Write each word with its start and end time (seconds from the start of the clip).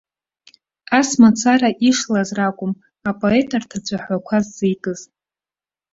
Ас 0.99 1.09
мацара 1.21 1.69
ишлаз 1.89 2.29
ракәым 2.37 2.73
апоет 3.09 3.49
арҭ 3.57 3.71
ацәаҳәақәа 3.77 4.37
ззикыз. 4.45 4.99